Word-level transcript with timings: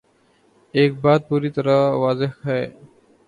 ایک 0.77 0.91
بات 1.03 1.21
پوری 1.29 1.49
طرح 1.55 1.77
واضح 2.03 2.31
ہے۔ 2.47 2.61